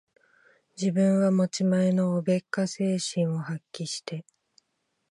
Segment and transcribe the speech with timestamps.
[0.75, 4.25] 自分は持ち前のおべっか精神を発揮して、